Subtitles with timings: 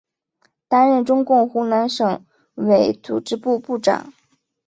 [0.67, 4.11] 担任中共湖南省委组织部部长。